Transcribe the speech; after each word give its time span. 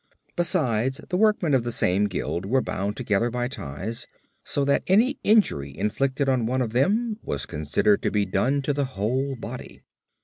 Besides 0.35 0.99
the 1.09 1.15
workmen 1.15 1.53
of 1.53 1.63
the 1.63 1.71
same 1.71 2.05
guild 2.07 2.47
were 2.47 2.63
bound 2.63 2.97
together 2.97 3.29
by 3.29 3.47
ties, 3.47 4.07
so 4.43 4.65
that 4.65 4.81
any 4.87 5.19
injury 5.23 5.77
inflicted 5.77 6.27
on 6.27 6.47
one 6.47 6.63
of 6.63 6.73
them 6.73 7.19
was 7.21 7.45
considered 7.45 8.01
to 8.01 8.09
be 8.09 8.25
done 8.25 8.63
to 8.63 8.73
the 8.73 8.85
whole 8.85 9.35
body. 9.35 9.83